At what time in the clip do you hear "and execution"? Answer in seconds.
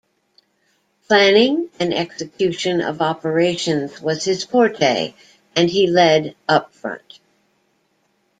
1.79-2.81